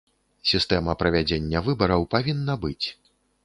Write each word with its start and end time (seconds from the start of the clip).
Сістэма 0.51 0.95
правядзення 1.03 1.63
выбараў 1.69 2.11
павінна 2.17 2.61
быць. 2.65 2.87